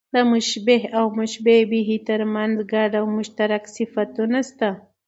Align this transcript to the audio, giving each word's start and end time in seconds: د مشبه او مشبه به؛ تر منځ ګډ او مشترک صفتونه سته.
د 0.15 0.17
مشبه 0.31 0.77
او 0.97 1.05
مشبه 1.19 1.55
به؛ 1.69 1.95
تر 2.09 2.21
منځ 2.35 2.53
ګډ 2.73 2.91
او 2.99 3.05
مشترک 3.17 3.63
صفتونه 3.75 4.39
سته. 4.49 4.69